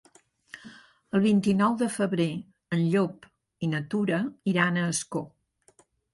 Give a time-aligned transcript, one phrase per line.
[1.19, 2.27] El vint-i-nou de febrer
[2.79, 3.29] en Llop
[3.69, 5.25] i na Tura iran a Ascó.